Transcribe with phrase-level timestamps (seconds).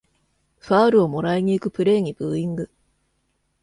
[0.57, 2.71] ファールをもらいにいくプレイにブーイング